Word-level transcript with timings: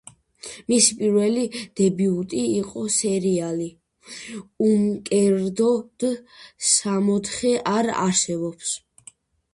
მისი 0.71 0.95
პირველი 1.01 1.41
დებიუტი 1.79 2.39
იყო 2.61 2.85
სერიალი 2.95 3.69
„უმკერდოდ 4.69 6.07
სამოთხე 6.73 7.57
არ 7.77 7.93
არსებობს“. 8.09 8.77